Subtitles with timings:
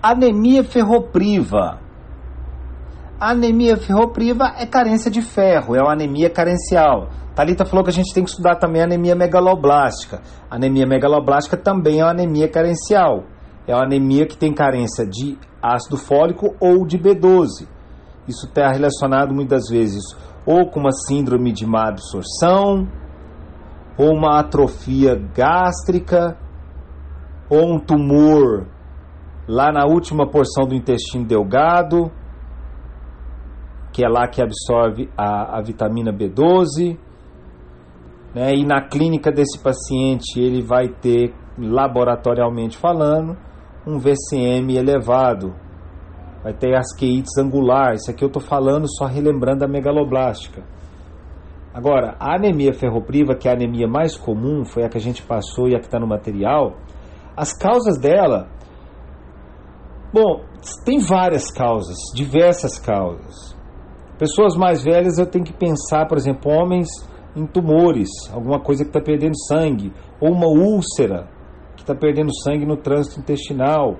[0.00, 1.80] Anemia ferropriva.
[3.18, 7.08] anemia ferropriva é carência de ferro, é uma anemia carencial.
[7.34, 10.22] Talita falou que a gente tem que estudar também a anemia megaloblástica.
[10.48, 13.24] A anemia megaloblástica também é uma anemia carencial.
[13.66, 17.66] É uma anemia que tem carência de ácido fólico ou de B12.
[18.28, 20.04] Isso está relacionado muitas vezes
[20.46, 22.88] ou com uma síndrome de má absorção,
[23.98, 26.38] ou uma atrofia gástrica,
[27.50, 28.66] ou um tumor
[29.48, 32.12] lá na última porção do intestino delgado,
[33.90, 36.98] que é lá que absorve a, a vitamina B12.
[38.34, 38.54] Né?
[38.54, 43.36] E na clínica desse paciente ele vai ter, laboratorialmente falando,
[43.86, 45.54] um VCM elevado.
[46.44, 47.94] Vai ter asqueites angular.
[47.94, 50.62] Isso aqui eu estou falando só relembrando a megaloblástica.
[51.72, 55.22] Agora, a anemia ferropriva, que é a anemia mais comum, foi a que a gente
[55.22, 56.76] passou e a que está no material,
[57.36, 58.48] as causas dela
[60.12, 60.42] Bom,
[60.84, 63.56] tem várias causas, diversas causas.
[64.18, 66.88] Pessoas mais velhas eu tenho que pensar, por exemplo, homens
[67.36, 71.28] em tumores, alguma coisa que está perdendo sangue, ou uma úlcera
[71.76, 73.96] que está perdendo sangue no trânsito intestinal.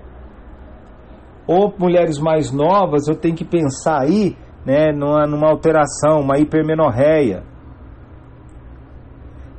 [1.47, 7.45] Ou mulheres mais novas, eu tenho que pensar aí né, numa, numa alteração, uma hipermenorreia.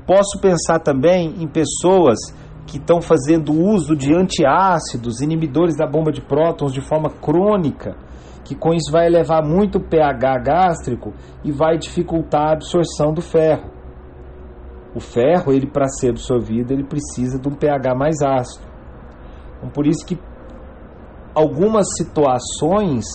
[0.05, 2.17] Posso pensar também em pessoas
[2.69, 7.97] que estão fazendo uso de antiácidos, inibidores da bomba de prótons de forma crônica,
[8.45, 11.11] que com isso vai elevar muito o pH gástrico
[11.43, 13.71] e vai dificultar a absorção do ferro.
[14.93, 18.67] O ferro, ele para ser absorvido, ele precisa de um pH mais ácido.
[19.57, 20.19] Então, por isso que
[21.33, 23.05] algumas situações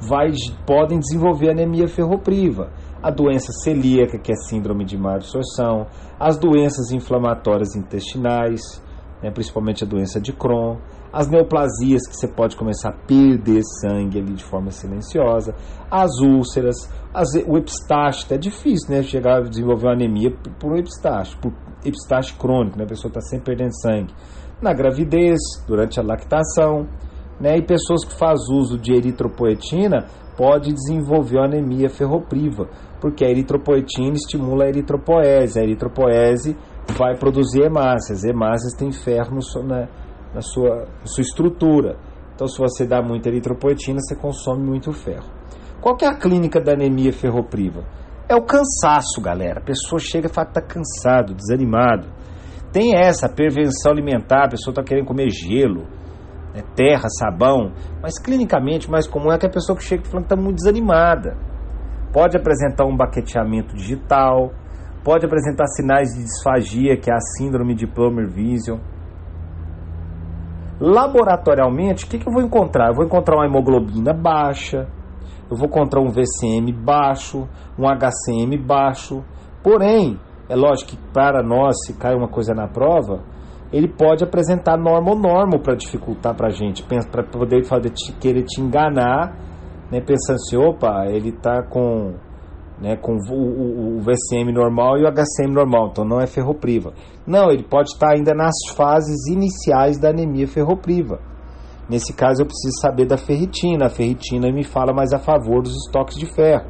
[0.00, 0.32] vai,
[0.66, 2.70] podem desenvolver anemia ferropriva.
[3.02, 5.86] A doença celíaca, que é síndrome de má absorção,
[6.18, 8.82] as doenças inflamatórias intestinais,
[9.24, 10.76] né, principalmente a doença de Crohn,
[11.10, 15.54] as neoplasias que você pode começar a perder sangue ali de forma silenciosa,
[15.90, 16.76] as úlceras,
[17.14, 20.30] as, o epistaxe, é difícil né, chegar a desenvolver uma anemia
[20.60, 24.12] por epistaxe, por epistaxe crônico, né, a pessoa está sempre perdendo sangue.
[24.60, 26.86] Na gravidez, durante a lactação,
[27.40, 30.04] né, e pessoas que fazem uso de eritropoetina
[30.36, 32.68] pode desenvolver uma anemia ferropriva,
[33.00, 35.58] porque a eritropoetina estimula a eritropoese.
[35.58, 36.56] A eritropoese
[36.92, 38.24] vai produzir hemácias.
[38.24, 39.88] Hemácias têm ferro no, na,
[40.34, 41.96] na, sua, na sua estrutura.
[42.34, 45.30] Então, se você dá muita eritropoetina, você consome muito ferro.
[45.80, 47.84] Qual que é a clínica da anemia ferropriva?
[48.28, 49.60] É o cansaço, galera.
[49.60, 52.08] A pessoa chega e fala que está cansado, desanimado.
[52.72, 55.86] Tem essa prevenção alimentar, a pessoa está querendo comer gelo,
[56.54, 57.72] né, terra, sabão.
[58.02, 60.56] Mas clinicamente, mais comum é que a pessoa que chega e fala que está muito
[60.56, 61.36] desanimada.
[62.12, 64.52] Pode apresentar um baqueteamento digital,
[65.04, 68.78] pode apresentar sinais de disfagia, que é a síndrome de Plummer Vision.
[70.80, 72.88] Laboratorialmente, o que, que eu vou encontrar?
[72.88, 74.88] Eu vou encontrar uma hemoglobina baixa,
[75.50, 77.46] eu vou encontrar um VCM baixo,
[77.78, 79.22] um HCM baixo.
[79.62, 83.22] Porém, é lógico que para nós, se cai uma coisa na prova,
[83.72, 89.36] ele pode apresentar normo-normo para dificultar para a gente, para poder fazer, querer te enganar,
[89.90, 92.14] né, pensando assim, opa, ele está com
[92.84, 96.92] né, com o, o, o, VCM normal e o HCM normal, então não é ferropriva.
[97.26, 101.18] Não, ele pode estar ainda nas fases iniciais da anemia ferropriva.
[101.88, 103.86] Nesse caso, eu preciso saber da ferritina.
[103.86, 106.66] A ferritina me fala mais a favor dos estoques de ferro.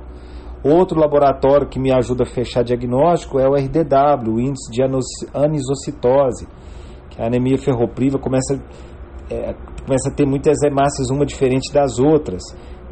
[0.63, 4.83] Outro laboratório que me ajuda a fechar diagnóstico é o RDW, o índice de
[5.35, 6.47] anisocitose,
[7.11, 8.55] que a anemia ferropriva começa,
[9.29, 9.53] é,
[9.85, 12.43] começa a ter muitas hemácias, uma diferente das outras.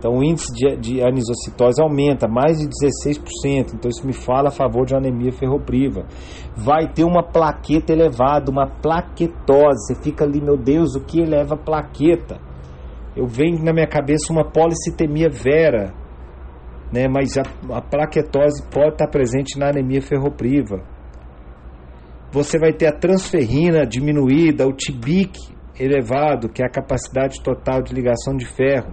[0.03, 3.73] Então o índice de, de anisocitose aumenta mais de 16%.
[3.73, 6.07] Então isso me fala a favor de uma anemia ferropriva.
[6.57, 9.87] Vai ter uma plaqueta elevada, uma plaquetose.
[9.87, 12.41] Você fica ali, meu Deus, o que eleva plaqueta?
[13.15, 15.95] Eu venho na minha cabeça uma policitemia vera,
[16.93, 17.07] né?
[17.07, 17.43] Mas a,
[17.73, 20.83] a plaquetose pode estar presente na anemia ferropriva.
[22.33, 27.94] Você vai ter a transferrina diminuída, o TIBIC elevado, que é a capacidade total de
[27.94, 28.93] ligação de ferro.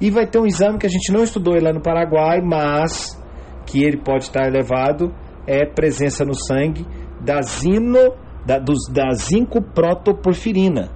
[0.00, 3.20] E vai ter um exame que a gente não estudou lá no Paraguai, mas
[3.66, 5.14] que ele pode estar elevado,
[5.46, 6.86] é presença no sangue
[7.20, 8.14] da zino,
[8.44, 10.90] da, dos, da zinco-protoporfirina.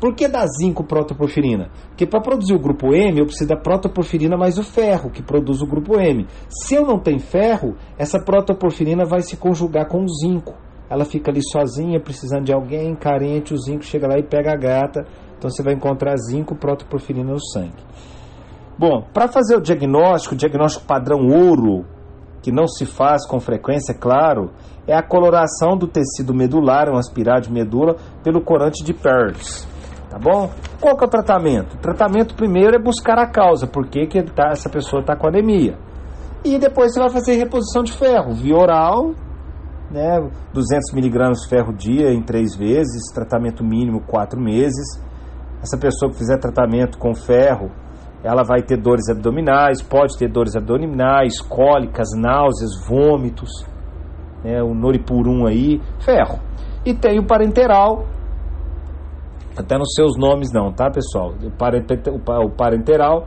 [0.00, 1.70] Por que da zinco-protoporfirina?
[1.88, 5.62] Porque para produzir o grupo M, eu preciso da protoporfirina mais o ferro, que produz
[5.62, 6.26] o grupo M.
[6.48, 10.54] Se eu não tenho ferro, essa protoporfirina vai se conjugar com o zinco.
[10.88, 14.56] Ela fica ali sozinha, precisando de alguém, carente, o zinco chega lá e pega a
[14.56, 15.04] gata.
[15.36, 17.82] Então você vai encontrar zinco protoporfirina no sangue.
[18.78, 21.84] Bom, para fazer o diagnóstico, o diagnóstico padrão ouro,
[22.42, 24.50] que não se faz com frequência, é claro,
[24.86, 29.66] é a coloração do tecido medular, um aspirado de medula, pelo corante de Pearls.
[30.08, 30.50] Tá bom?
[30.80, 31.74] Qual que é o tratamento?
[31.74, 35.26] O tratamento primeiro é buscar a causa, por que, que tá, essa pessoa está com
[35.26, 35.76] anemia.
[36.44, 39.14] E depois você vai fazer reposição de ferro, via oral,
[39.90, 40.18] né,
[40.52, 45.00] 200 miligramas de ferro dia em três vezes, tratamento mínimo quatro meses.
[45.62, 47.70] Essa pessoa que fizer tratamento com ferro,
[48.22, 53.50] ela vai ter dores abdominais, pode ter dores abdominais, cólicas, náuseas, vômitos,
[54.44, 56.38] né, o noripurum aí, ferro.
[56.84, 58.06] E tem o parenteral,
[59.56, 61.32] até nos seus nomes não, tá pessoal?
[62.44, 63.26] O parenteral,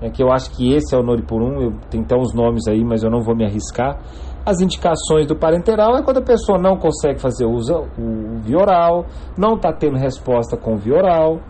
[0.00, 2.84] é que eu acho que esse é o noripurum, eu tenho até uns nomes aí,
[2.84, 3.98] mas eu não vou me arriscar.
[4.46, 9.04] As indicações do parenteral é quando a pessoa não consegue fazer uso o vioral,
[9.36, 11.40] não está tendo resposta com o vioral,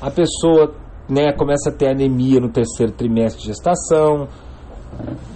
[0.00, 0.72] a pessoa
[1.08, 4.28] né, começa a ter anemia no terceiro trimestre de gestação,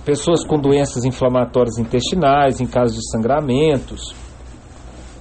[0.05, 4.15] pessoas com doenças inflamatórias intestinais, em caso de sangramentos,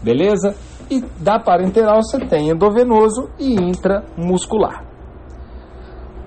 [0.03, 0.53] beleza?
[0.89, 4.90] E da parenteral você tem endovenoso e intramuscular.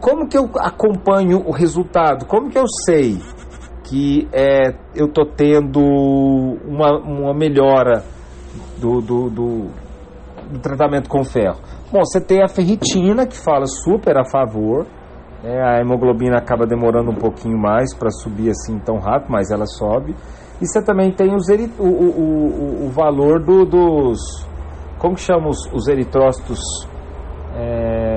[0.05, 2.27] Como que eu acompanho o resultado?
[2.27, 3.19] Como que eu sei
[3.85, 8.05] que é, eu estou tendo uma, uma melhora
[8.79, 9.71] do, do, do,
[10.51, 11.57] do tratamento com ferro?
[11.91, 14.87] Bom, você tem a ferritina, que fala super a favor.
[15.43, 15.59] Né?
[15.63, 20.15] A hemoglobina acaba demorando um pouquinho mais para subir assim tão rápido, mas ela sobe.
[20.61, 24.21] E você também tem os eri o, o, o, o, valor do, dos.
[24.99, 26.61] Como que os, os eritrócitos
[27.57, 28.14] é,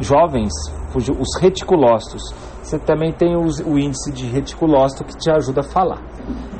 [0.00, 0.52] jovens?
[0.94, 2.22] Os reticulócitos.
[2.62, 6.02] Você também tem os, o índice de reticulócito que te ajuda a falar.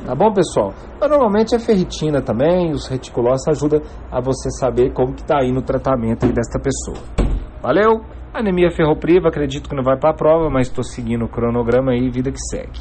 [0.05, 0.73] Tá bom, pessoal?
[0.99, 5.59] Mas normalmente a ferritina também, os reticulócitos ajuda a você saber como que tá indo
[5.59, 6.97] o tratamento aí desta pessoa.
[7.61, 8.01] Valeu?
[8.33, 12.09] Anemia ferropriva, acredito que não vai para a prova, mas estou seguindo o cronograma aí,
[12.09, 12.79] vida que segue.